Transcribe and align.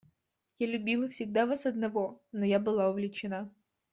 Я 0.57 0.65
любила 0.65 1.07
всегда 1.09 1.45
вас 1.45 1.67
одного, 1.67 2.19
но 2.31 2.43
я 2.43 2.59
была 2.59 2.89
увлечена. 2.89 3.51